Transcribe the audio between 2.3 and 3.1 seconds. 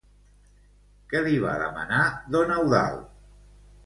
don Eudald?